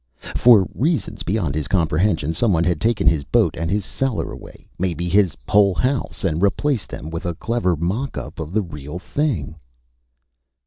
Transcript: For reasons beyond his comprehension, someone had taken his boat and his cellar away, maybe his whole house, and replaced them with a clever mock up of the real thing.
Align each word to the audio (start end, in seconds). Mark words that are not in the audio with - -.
For 0.35 0.67
reasons 0.73 1.21
beyond 1.21 1.53
his 1.53 1.67
comprehension, 1.67 2.33
someone 2.33 2.63
had 2.63 2.81
taken 2.81 3.05
his 3.05 3.23
boat 3.23 3.55
and 3.55 3.69
his 3.69 3.85
cellar 3.85 4.31
away, 4.31 4.67
maybe 4.79 5.07
his 5.07 5.37
whole 5.47 5.75
house, 5.75 6.23
and 6.23 6.41
replaced 6.41 6.89
them 6.89 7.11
with 7.11 7.23
a 7.27 7.35
clever 7.35 7.75
mock 7.75 8.17
up 8.17 8.39
of 8.39 8.51
the 8.51 8.63
real 8.63 8.97
thing. 8.97 9.57